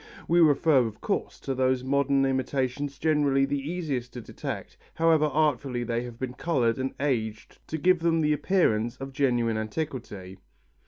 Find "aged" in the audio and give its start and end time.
6.99-7.59